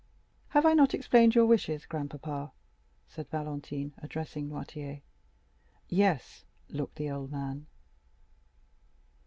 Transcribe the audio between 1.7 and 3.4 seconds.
grandpapa?" said